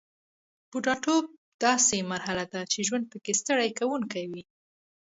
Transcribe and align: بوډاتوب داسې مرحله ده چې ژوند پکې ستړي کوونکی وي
بوډاتوب 0.69 1.23
داسې 1.65 1.97
مرحله 2.11 2.45
ده 2.53 2.61
چې 2.71 2.79
ژوند 2.87 3.03
پکې 3.11 3.33
ستړي 3.41 3.69
کوونکی 3.79 4.23
وي 4.31 4.43